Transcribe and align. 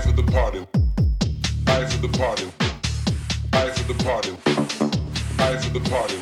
Life 0.00 0.08
of 0.08 0.16
the 0.16 0.32
party. 0.32 0.58
Life 1.66 1.94
of 1.94 2.00
the 2.00 2.08
party. 2.16 2.46
Life 3.52 3.80
of 3.80 3.86
the 3.86 4.02
party. 4.02 4.30
Life 5.36 5.66
of 5.66 5.72
the 5.74 5.90
party. 5.90 6.16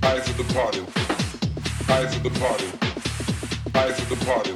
Life 0.00 0.28
of 0.30 0.36
the 0.36 0.44
party. 0.54 0.80
Life 1.88 2.14
of 2.14 2.22
the 2.22 2.30
party. 2.38 2.66
Life 3.74 3.98
of 3.98 4.08
the 4.08 4.14
party. 4.24 4.52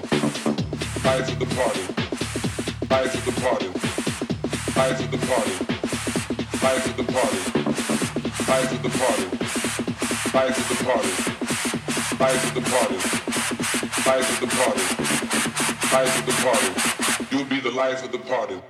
Life 1.03 1.29
of 1.33 1.39
the 1.41 1.47
party. 1.47 1.83
Life 2.95 3.15
of 3.15 3.25
the 3.25 3.33
party. 3.35 3.67
Life 4.77 5.01
of 5.01 5.11
the 5.11 5.19
party. 5.19 5.53
Life 6.63 6.87
of 6.87 6.97
the 6.97 7.03
party. 7.03 7.43
Life 8.47 8.71
of 8.71 8.83
the 8.83 8.91
party. 8.93 9.27
Life 10.33 10.59
of 10.61 10.69
the 10.69 10.85
party. 10.85 11.13
Life 12.21 12.45
of 12.47 12.55
the 12.55 12.63
party. 12.71 12.97
Life 14.07 14.31
of 14.31 14.41
the 14.41 14.47
party. 14.57 14.85
Life 15.93 16.19
of 16.19 16.27
the 16.27 16.33
party. 16.45 17.02
You'll 17.33 17.47
be 17.47 17.61
the 17.61 17.71
life 17.71 18.05
of 18.05 18.13
the 18.13 18.19
party. 18.19 18.61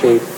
Shape. 0.00 0.29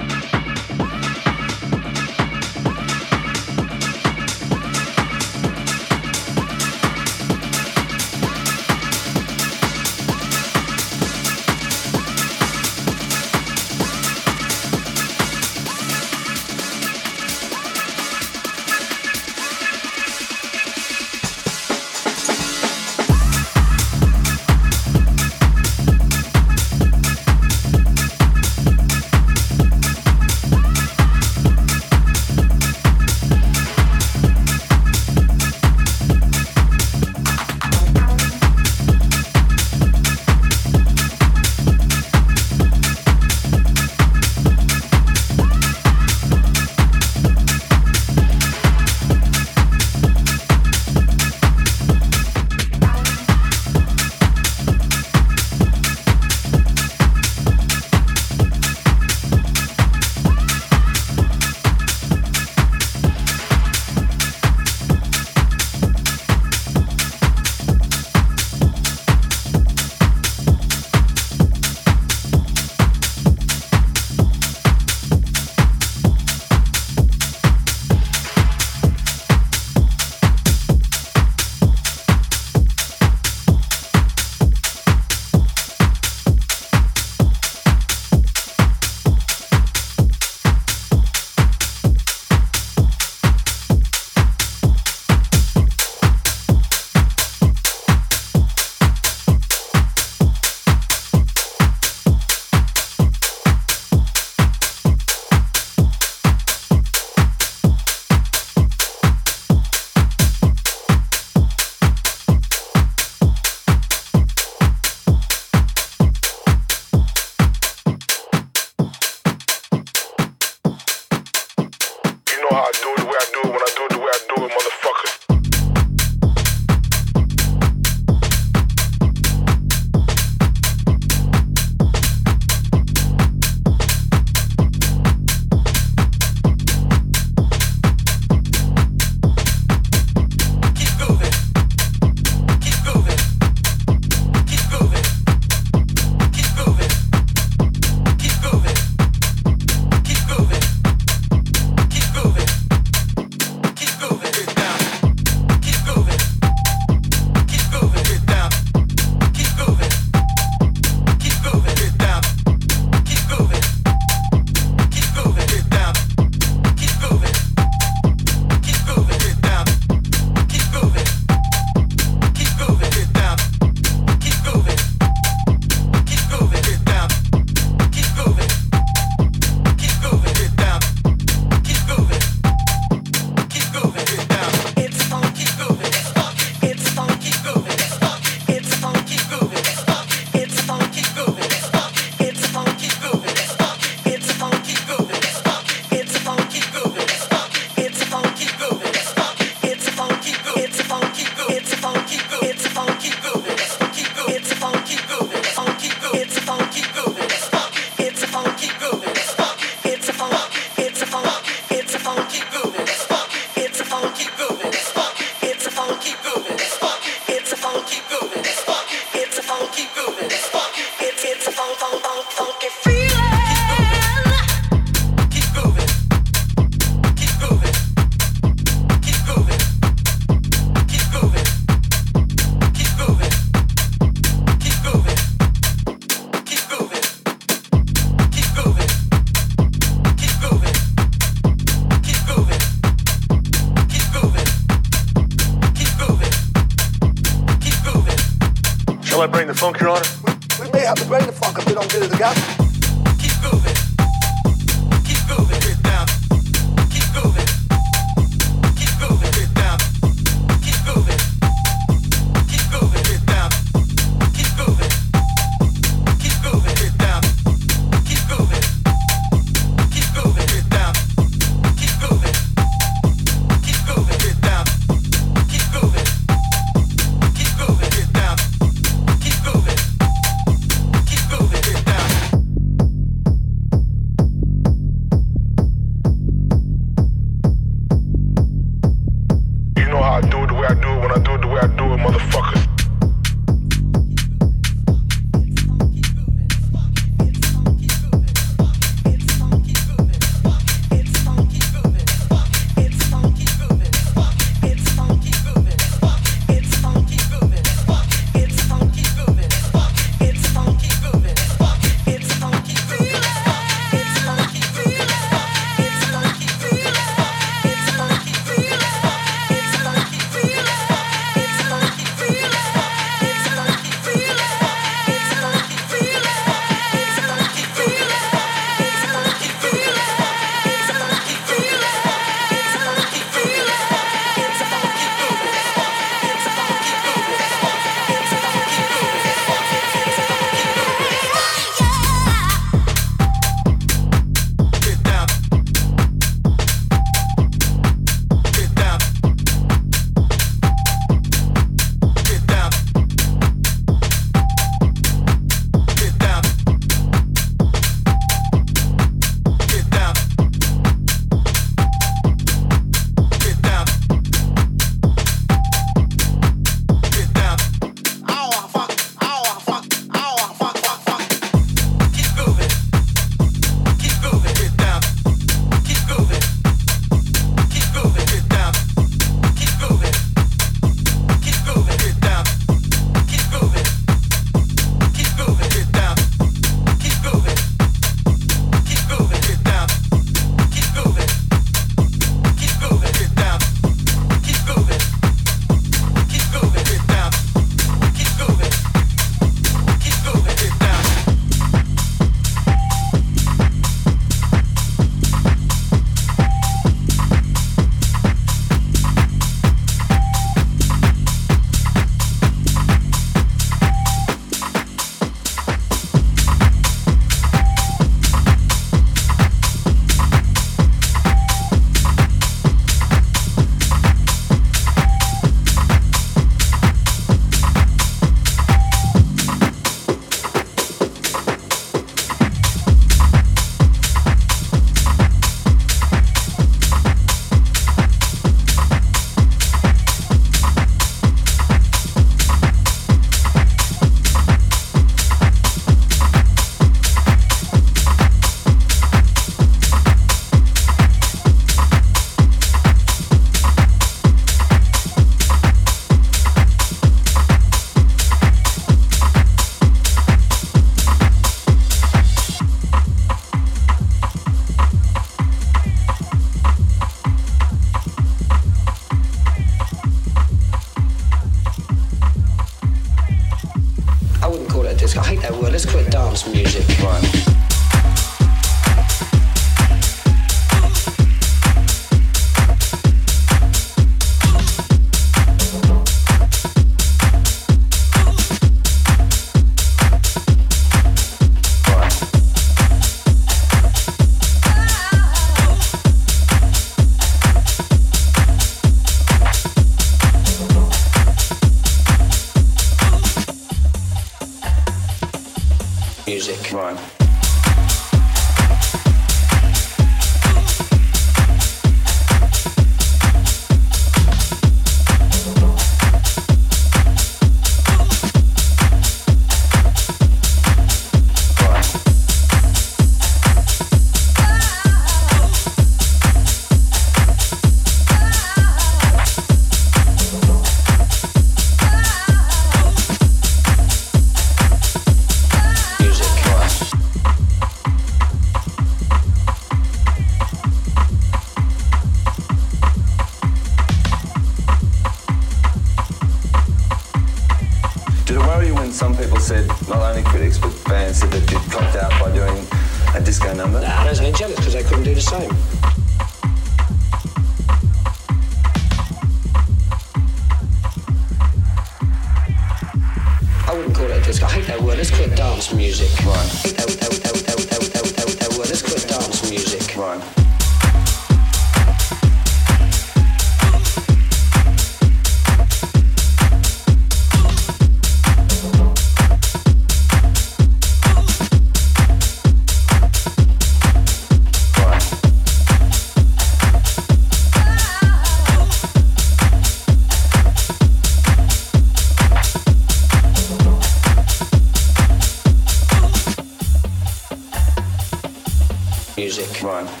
Right. 599.63 600.00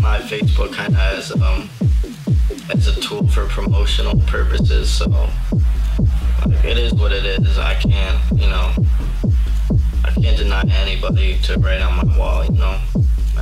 My 0.00 0.18
Facebook 0.18 0.72
kind 0.72 0.94
of 0.94 1.00
as 1.00 1.32
um 1.32 1.68
as 2.70 2.88
a 2.88 3.00
tool 3.00 3.26
for 3.28 3.46
promotional 3.46 4.20
purposes. 4.26 4.90
So 4.90 5.08
like, 5.08 6.64
it 6.64 6.78
is 6.78 6.94
what 6.94 7.12
it 7.12 7.24
is. 7.24 7.58
I 7.58 7.74
can't, 7.74 8.18
you 8.32 8.48
know, 8.48 8.72
I 10.04 10.10
can't 10.20 10.36
deny 10.36 10.64
anybody 10.68 11.38
to 11.42 11.58
write 11.58 11.80
on 11.80 12.06
my 12.06 12.18
wall. 12.18 12.44
You 12.44 12.52
know. 12.52 12.80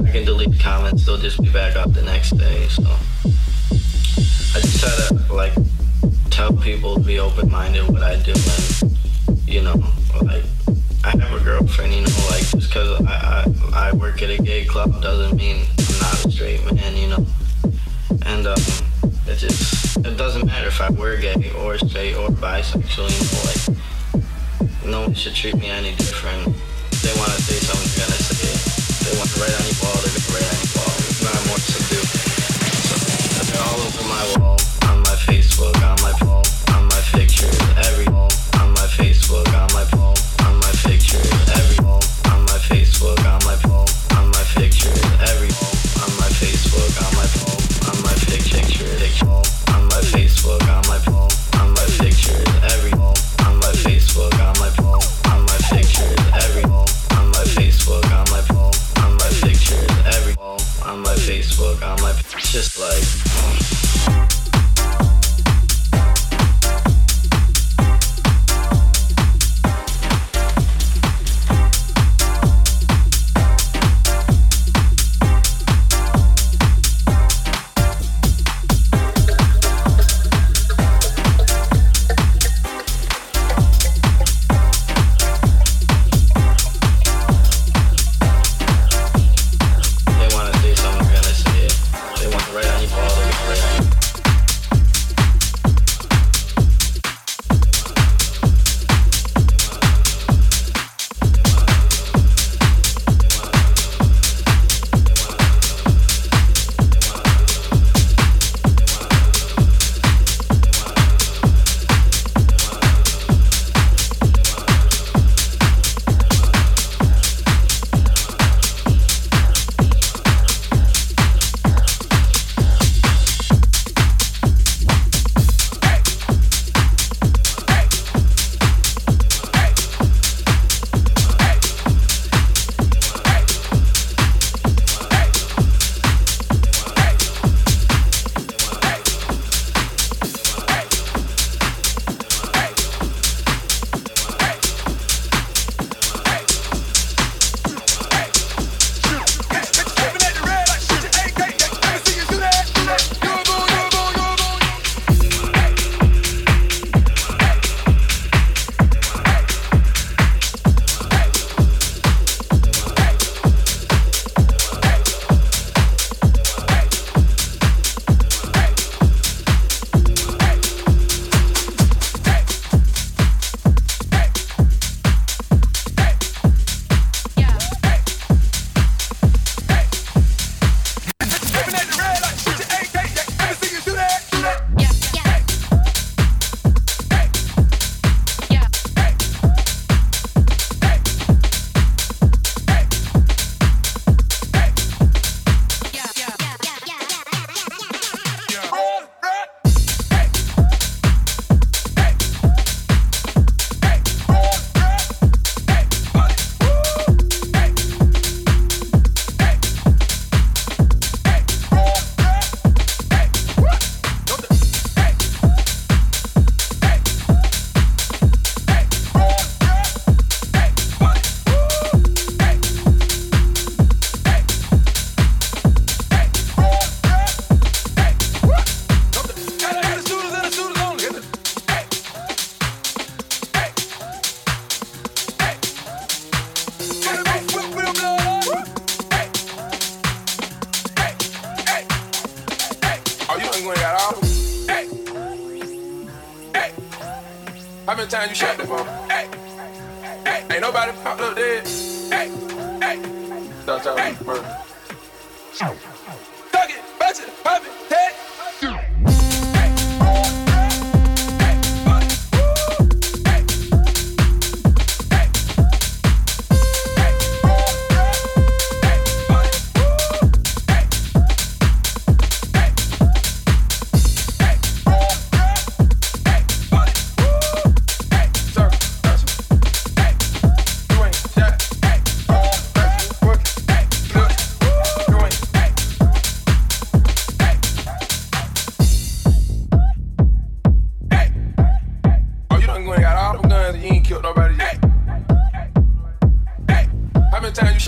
I 0.00 0.10
can 0.12 0.24
delete 0.24 0.60
comments, 0.60 1.04
they'll 1.04 1.16
just 1.16 1.42
be 1.42 1.50
back 1.50 1.74
up 1.74 1.92
the 1.92 2.02
next 2.02 2.30
day. 2.30 2.68
So 2.68 2.84
I 2.84 4.60
just 4.60 4.80
try 4.80 4.90
to 5.08 5.34
like 5.34 5.52
tell 6.30 6.52
people 6.52 6.94
to 6.94 7.00
be 7.00 7.18
open 7.18 7.50
minded 7.50 7.88
what 7.88 8.02
I 8.02 8.16
do 8.22 8.32
and 8.32 8.96
you 9.44 9.62
know, 9.62 9.82
like 10.22 10.44
I 11.04 11.10
have 11.10 11.32
a 11.32 11.42
girlfriend, 11.42 11.94
you 11.94 12.02
know, 12.02 12.26
like 12.30 12.46
just 12.46 12.72
cause 12.72 13.00
I, 13.04 13.44
I, 13.74 13.88
I 13.88 13.92
work 13.92 14.22
at 14.22 14.30
a 14.30 14.38
gay 14.38 14.64
club 14.64 15.02
doesn't 15.02 15.36
mean 15.36 15.64
not 16.00 16.24
a 16.24 16.30
straight 16.30 16.64
man, 16.72 16.96
you 16.96 17.08
know. 17.08 17.26
And 18.26 18.46
um 18.46 18.62
it 19.26 19.36
just 19.36 19.96
it 19.98 20.16
doesn't 20.16 20.46
matter 20.46 20.68
if 20.68 20.80
I 20.80 20.90
were 20.90 21.16
gay 21.16 21.52
or 21.58 21.78
straight 21.78 22.14
or 22.14 22.28
bisexual, 22.28 23.10
you 23.12 23.22
know, 23.28 23.40
like 23.48 23.62
no 24.86 25.00
one 25.02 25.14
should 25.14 25.34
treat 25.34 25.56
me 25.56 25.68
any 25.68 25.94
different. 25.96 26.48
If 26.92 27.02
they 27.02 27.14
wanna 27.20 27.38
say 27.44 27.60
something, 27.60 27.88
they're 27.92 28.08
gonna 28.08 28.22
say 28.24 28.48
it. 28.48 28.60
They 29.04 29.12
want 29.18 29.28
to 29.30 29.40
write 29.40 29.52
on 29.52 29.64
your 29.68 29.78
wall, 29.84 29.98
they're 30.00 30.16
gonna 30.16 30.32
write 30.32 30.48
on 30.48 30.58
your 30.64 30.72
wall. 30.80 30.94
It's 31.04 31.22
not 31.22 31.38
more 31.46 31.60
to. 31.60 31.78
So 32.88 32.94
they're 33.52 33.64
all 33.68 33.80
over 33.84 34.04
my 34.08 34.24
wall, 34.40 34.58
on 34.88 34.98
my 35.04 35.16
Facebook, 35.28 35.76
on 35.84 35.97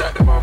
shot 0.01 0.29
off? 0.29 0.40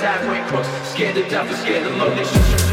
sideways 0.00 0.50
cross. 0.50 0.66
Scared 0.88 1.14
to 1.14 1.28
death, 1.28 1.54
scared 1.60 1.84
to 1.84 1.90
low. 1.90 2.14
They 2.14 2.24
shoot 2.24 2.69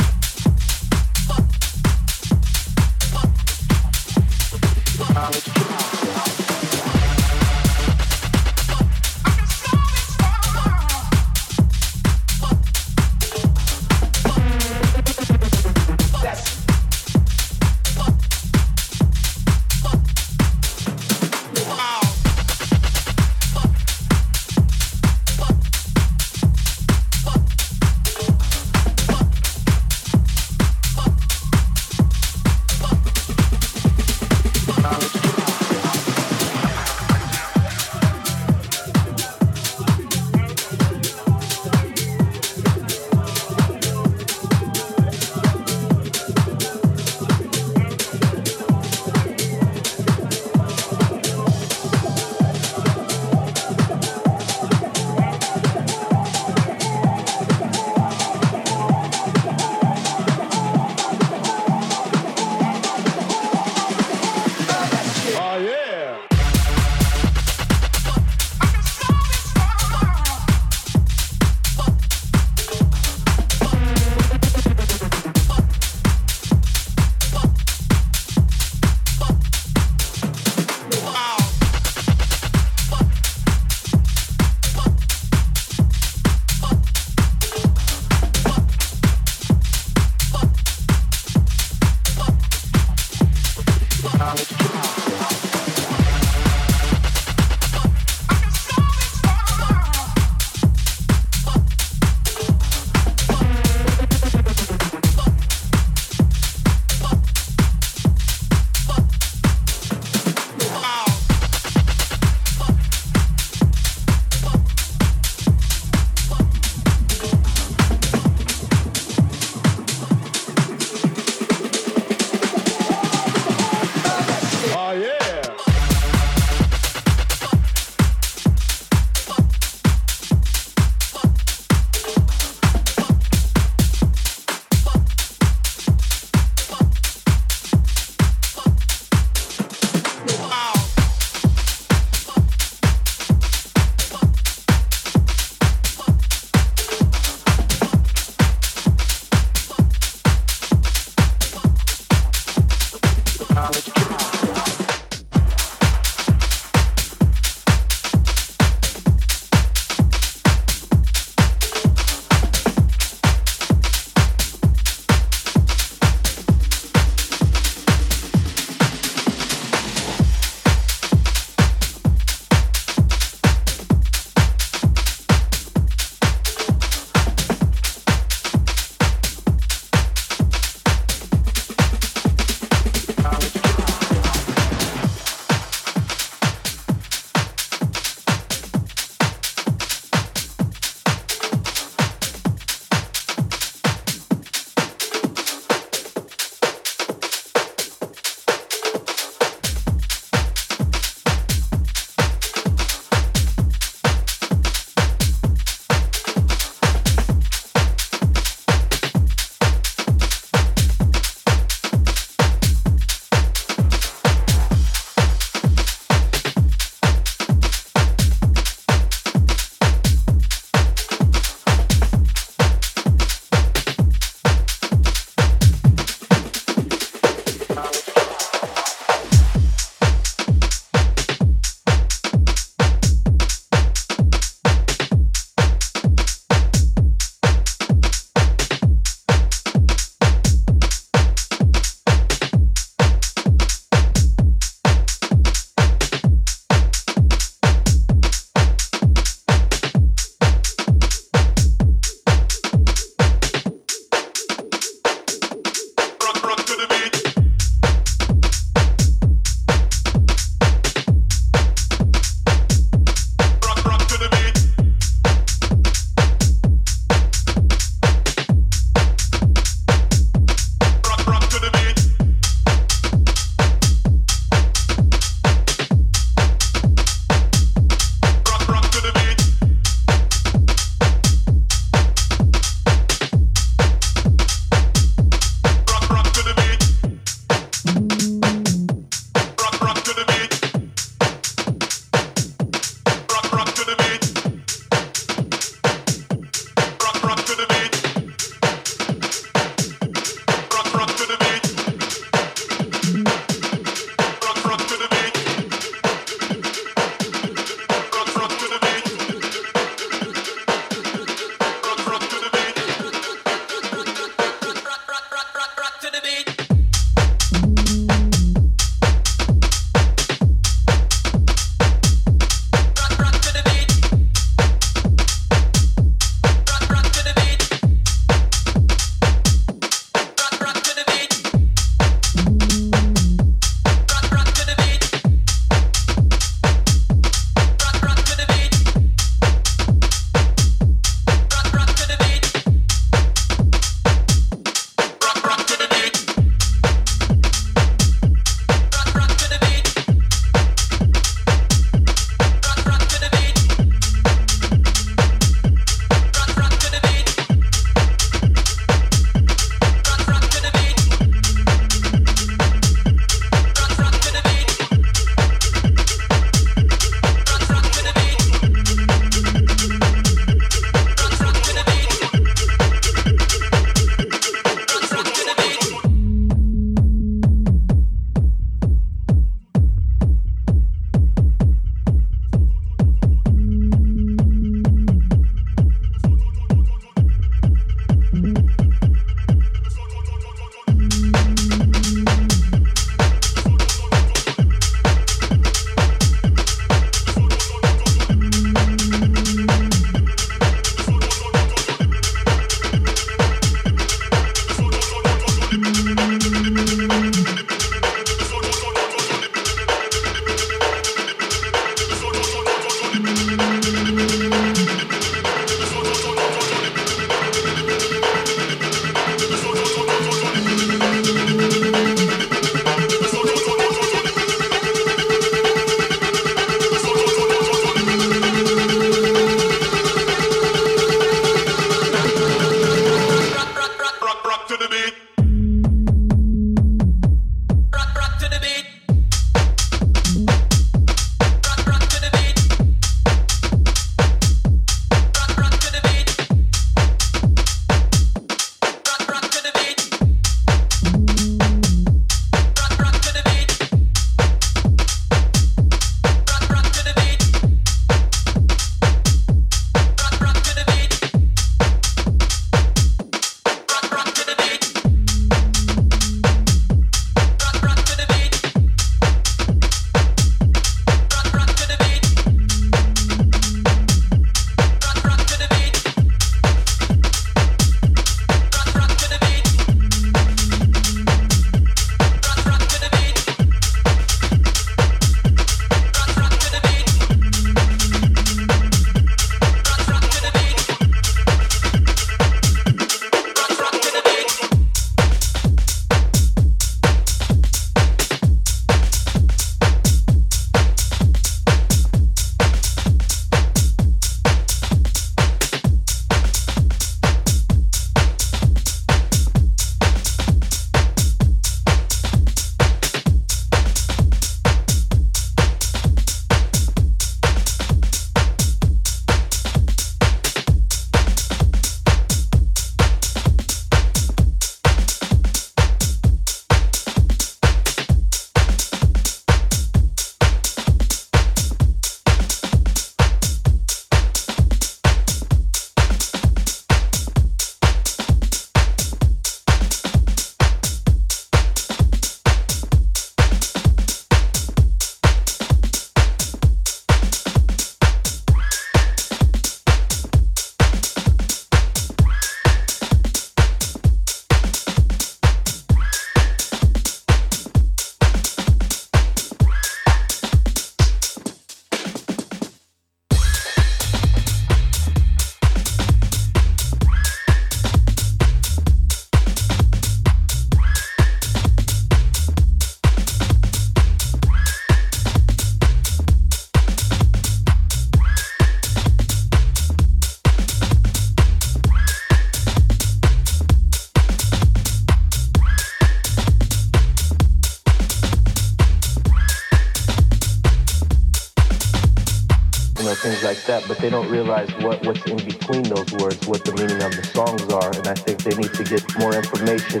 that, 593.68 593.86
but 593.86 593.98
they 593.98 594.08
don't 594.08 594.30
realize 594.30 594.70
what, 594.80 595.04
what's 595.04 595.22
in 595.26 595.36
between 595.36 595.82
those 595.82 596.10
words, 596.12 596.46
what 596.48 596.64
the 596.64 596.72
meaning 596.72 597.02
of 597.02 597.14
the 597.14 597.22
songs 597.22 597.62
are, 597.68 597.92
and 597.92 598.08
I 598.08 598.14
think 598.14 598.42
they 598.42 598.56
need 598.56 598.72
to 598.72 598.82
get 598.82 599.04
more 599.20 599.36
information 599.36 600.00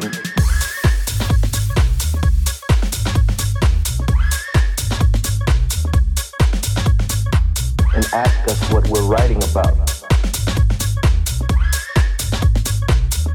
and 7.92 8.04
ask 8.16 8.40
us 8.48 8.58
what 8.72 8.88
we're 8.88 9.04
writing 9.04 9.36
about. 9.52 9.76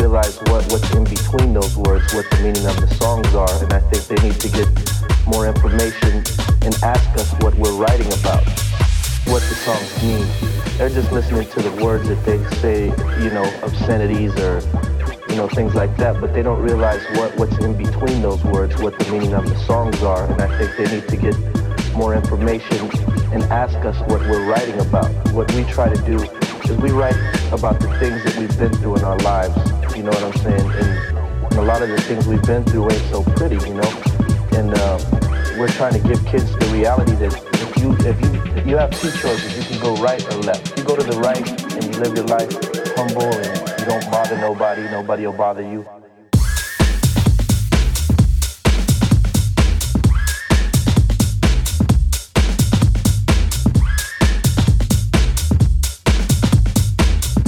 Realize 0.01 0.41
what, 0.49 0.65
what's 0.73 0.89
in 0.97 1.03
between 1.03 1.53
those 1.53 1.77
words, 1.77 2.11
what 2.15 2.25
the 2.31 2.37
meaning 2.41 2.65
of 2.65 2.81
the 2.81 2.89
songs 2.97 3.29
are, 3.37 3.53
and 3.61 3.71
I 3.71 3.81
think 3.93 4.09
they 4.09 4.17
need 4.27 4.41
to 4.41 4.49
get 4.49 4.67
more 5.27 5.45
information 5.45 6.25
and 6.65 6.73
ask 6.81 7.05
us 7.21 7.31
what 7.43 7.53
we're 7.53 7.77
writing 7.77 8.11
about, 8.17 8.52
what 9.25 9.41
the 9.43 9.55
songs 9.55 10.03
mean. 10.03 10.27
They're 10.77 10.89
just 10.89 11.11
listening 11.11 11.47
to 11.49 11.61
the 11.61 11.83
words 11.83 12.07
that 12.07 12.23
they 12.25 12.43
say, 12.59 12.85
you 13.23 13.29
know, 13.29 13.43
obscenities 13.63 14.35
or, 14.39 14.61
you 15.29 15.35
know, 15.35 15.47
things 15.47 15.75
like 15.75 15.95
that, 15.97 16.19
but 16.19 16.33
they 16.33 16.43
don't 16.43 16.61
realize 16.61 17.01
what, 17.17 17.35
what's 17.37 17.57
in 17.63 17.77
between 17.77 18.21
those 18.21 18.43
words, 18.43 18.81
what 18.81 18.97
the 18.99 19.11
meaning 19.11 19.33
of 19.33 19.47
the 19.47 19.57
songs 19.59 20.01
are, 20.03 20.29
and 20.29 20.41
I 20.41 20.57
think 20.57 20.75
they 20.77 20.95
need 20.95 21.07
to 21.07 21.17
get 21.17 21.35
more 21.95 22.15
information 22.15 22.89
and 23.31 23.43
ask 23.45 23.75
us 23.85 23.97
what 24.09 24.21
we're 24.21 24.45
writing 24.45 24.79
about. 24.81 25.09
What 25.31 25.51
we 25.53 25.63
try 25.65 25.93
to 25.93 26.01
do 26.05 26.17
is 26.69 26.77
we 26.77 26.91
write 26.91 27.15
about 27.51 27.79
the 27.79 27.87
things 27.99 28.23
that 28.23 28.35
we've 28.37 28.57
been 28.57 28.73
through 28.73 28.97
in 28.97 29.03
our 29.03 29.17
lives, 29.19 29.55
you 29.95 30.03
know 30.03 30.11
what 30.11 30.23
I'm 30.23 30.37
saying? 30.41 30.71
And, 30.71 31.17
and 31.45 31.59
a 31.59 31.63
lot 31.63 31.81
of 31.81 31.89
the 31.89 32.01
things 32.01 32.27
we've 32.27 32.43
been 32.43 32.63
through 32.65 32.91
ain't 32.91 33.09
so 33.09 33.23
pretty, 33.23 33.55
you 33.67 33.75
know? 33.75 34.01
And 34.51 34.73
uh, 34.73 34.99
we're 35.57 35.69
trying 35.69 35.93
to 35.93 36.07
give 36.07 36.23
kids 36.25 36.51
the 36.57 36.69
reality 36.73 37.13
that 37.13 37.33
if 37.53 37.77
you 37.77 37.93
if 38.07 38.19
you 38.21 38.52
you 38.65 38.77
have 38.77 38.91
two 38.91 39.11
choices, 39.11 39.57
you 39.57 39.63
can 39.63 39.79
go 39.81 39.95
right 40.01 40.23
or 40.33 40.37
left. 40.37 40.77
You 40.77 40.83
go 40.83 40.95
to 40.95 41.03
the 41.03 41.19
right 41.19 41.47
and 41.73 41.83
you 41.83 42.01
live 42.01 42.15
your 42.15 42.25
life 42.25 42.51
humble 42.95 43.23
and 43.23 43.79
you 43.79 43.85
don't 43.85 44.09
bother 44.09 44.37
nobody, 44.37 44.83
nobody 44.83 45.25
will 45.25 45.33
bother 45.33 45.61
you. 45.61 45.85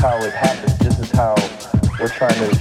how 0.06 0.24
it 0.24 0.34
happens. 0.34 0.78
This 0.78 1.00
is 1.00 1.12
how 1.12 1.34
we're 2.00 2.10
trying 2.10 2.38
to 2.38 2.55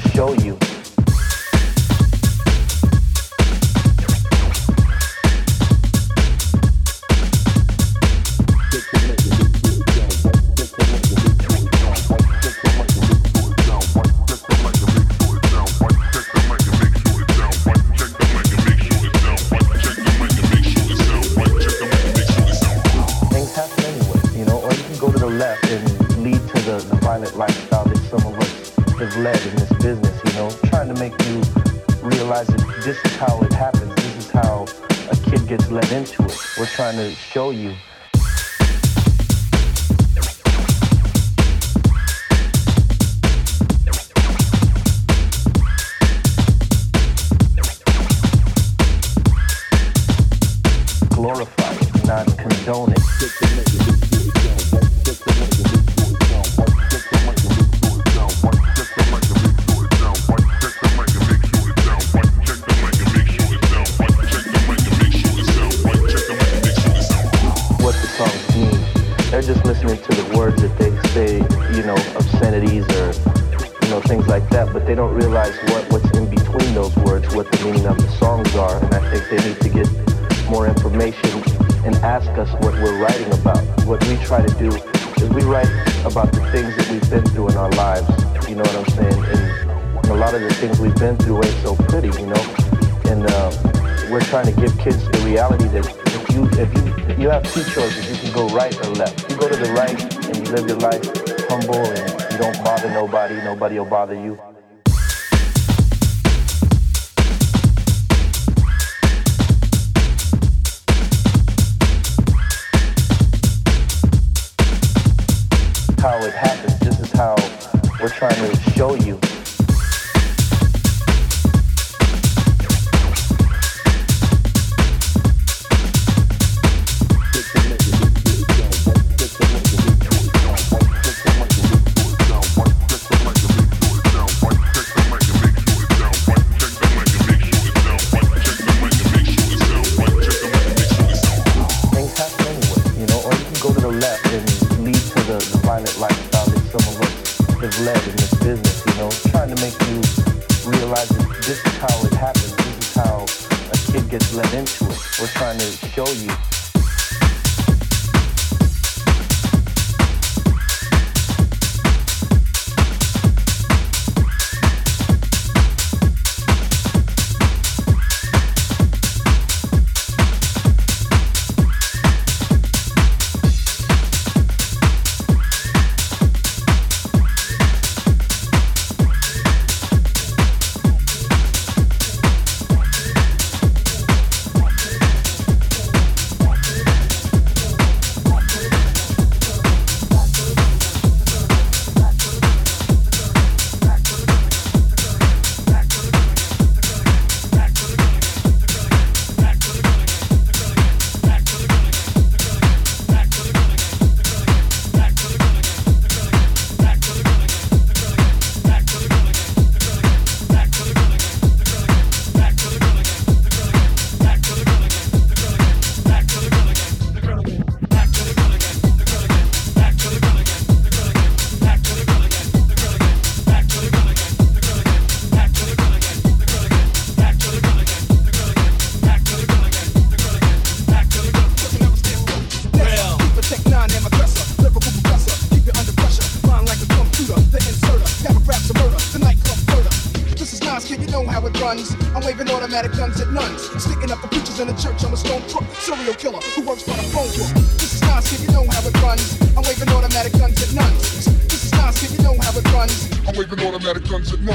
automatic 242.75 242.99
guns 242.99 243.21
at 243.21 243.31
nuns. 243.31 243.83
Sticking 243.83 244.11
up 244.11 244.21
the 244.21 244.27
preachers 244.29 244.59
in 244.59 244.67
the 244.67 244.75
church, 244.75 245.05
I'm 245.05 245.13
a 245.13 245.17
stone 245.17 245.43
crook, 245.43 245.65
serial 245.79 246.15
killer 246.15 246.41
who 246.59 246.67
works 246.67 246.83
for 246.83 246.97
the 246.99 247.07
phone 247.15 247.31
book. 247.39 247.55
This 247.79 247.95
is 247.95 248.01
not 248.03 248.15
nonsense, 248.15 248.43
you 248.43 248.53
know 248.53 248.67
how 248.67 248.83
it 248.83 249.03
runs. 249.03 249.41
I'm 249.55 249.63
waving 249.63 249.89
automatic 249.91 250.33
guns 250.33 250.59
at 250.63 250.75
nuns. 250.75 251.25
This 251.47 251.65
is 251.67 251.73
not 251.73 251.95
nonsense, 251.95 252.19
you 252.19 252.25
know 252.25 252.37
how 252.41 252.59
it 252.59 252.67
runs. 252.75 253.11
I'm 253.29 253.37
waving 253.39 253.61
automatic 253.61 254.09
guns 254.11 254.33
at 254.33 254.41
nuns. 254.41 254.54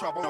Trouble 0.00 0.22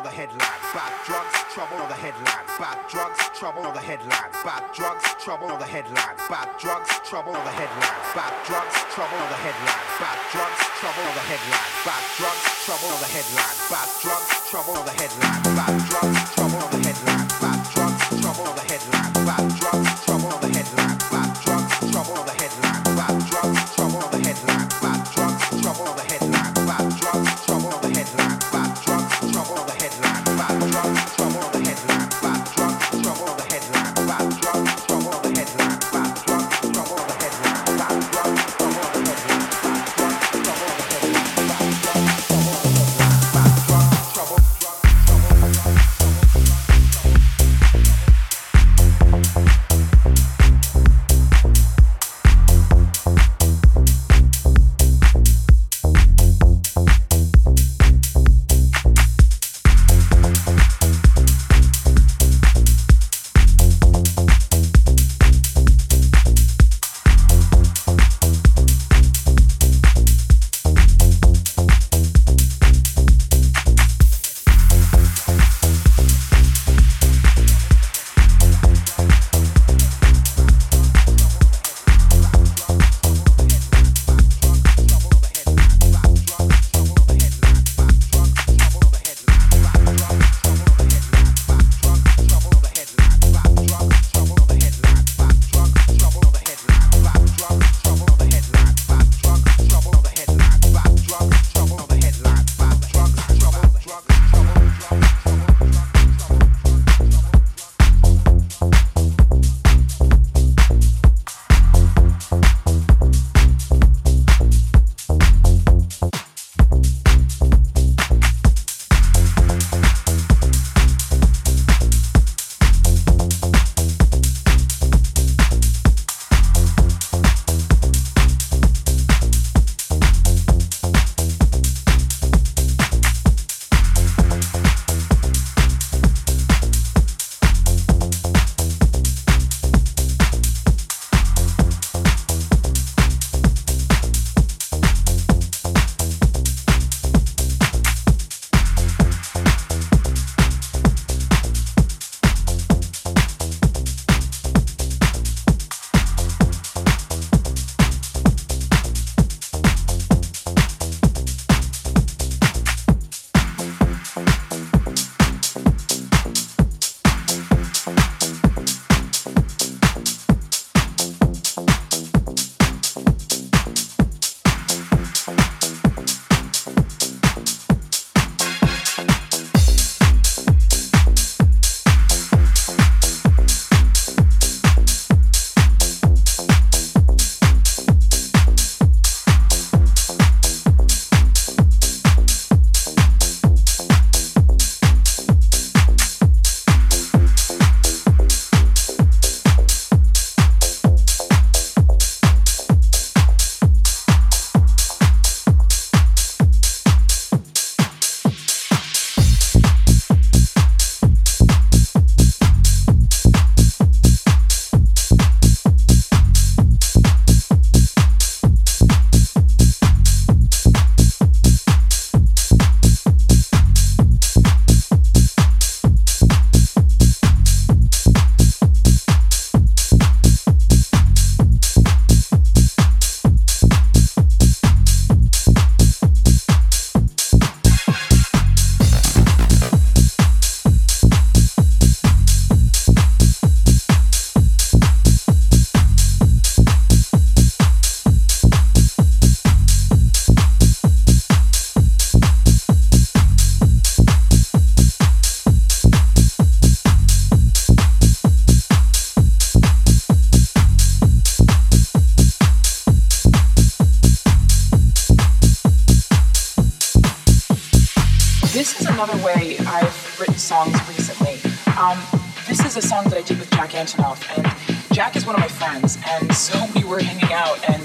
another 269.00 269.24
way 269.24 269.56
I've 269.60 270.20
written 270.20 270.36
songs 270.36 270.76
recently. 270.86 271.40
Um, 271.80 271.96
this 272.44 272.60
is 272.66 272.76
a 272.76 272.82
song 272.82 273.04
that 273.04 273.16
I 273.16 273.22
did 273.22 273.38
with 273.38 273.50
Jack 273.52 273.70
Antonoff, 273.70 274.20
and 274.36 274.44
Jack 274.92 275.16
is 275.16 275.24
one 275.24 275.34
of 275.36 275.40
my 275.40 275.48
friends, 275.48 275.96
and 276.06 276.30
so 276.34 276.52
we 276.76 276.84
were 276.84 277.00
hanging 277.00 277.32
out, 277.32 277.56
and 277.70 277.80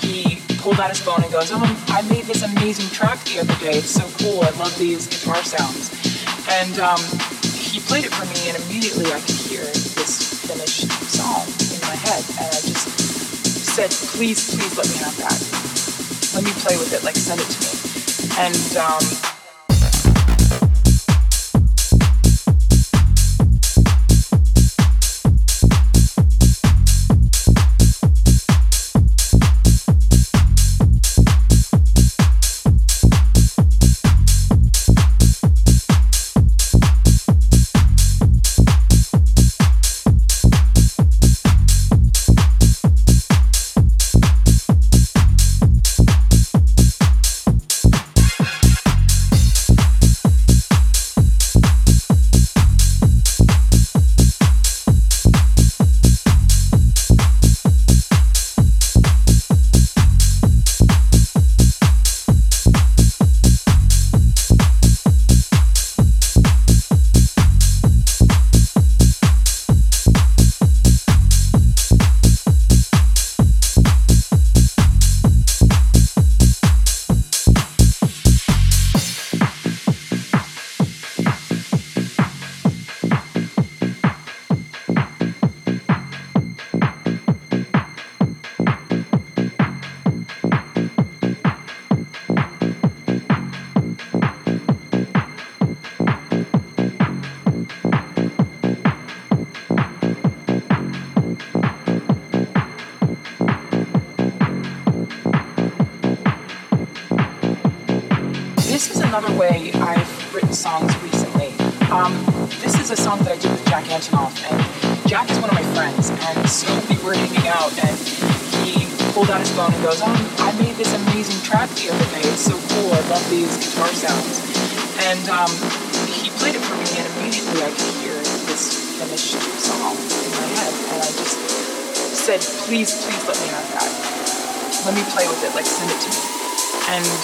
he 0.00 0.40
pulled 0.64 0.80
out 0.80 0.88
his 0.88 1.00
phone 1.00 1.22
and 1.22 1.30
goes, 1.30 1.52
"Oh, 1.52 1.60
I 1.88 2.00
made 2.08 2.24
this 2.24 2.42
amazing 2.42 2.88
track 2.96 3.22
the 3.24 3.40
other 3.40 3.52
day. 3.60 3.76
It's 3.76 3.92
so 3.92 4.08
cool. 4.24 4.40
I 4.40 4.56
love 4.56 4.72
these 4.78 5.06
guitar 5.06 5.36
sounds." 5.44 5.92
And 6.48 6.80
um, 6.80 7.00
he 7.52 7.80
played 7.84 8.06
it 8.08 8.14
for 8.16 8.24
me, 8.24 8.48
and 8.48 8.56
immediately 8.64 9.12
I 9.12 9.20
could 9.20 9.36
hear 9.36 9.68
this 9.68 10.48
finished 10.48 10.88
song 11.12 11.44
in 11.76 11.80
my 11.84 11.96
head, 12.08 12.24
and 12.40 12.48
I 12.48 12.60
just 12.64 12.88
said, 13.76 13.90
"Please, 14.16 14.40
please 14.56 14.72
let 14.80 14.88
me 14.88 14.96
have 15.04 15.16
that. 15.20 15.36
Let 16.32 16.42
me 16.42 16.56
play 16.64 16.80
with 16.80 16.96
it. 16.96 17.04
Like, 17.04 17.16
send 17.16 17.44
it 17.44 17.52
to 17.52 17.58
me." 17.60 17.72
And 18.40 18.76
um, 18.80 19.33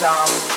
um, 0.02 0.49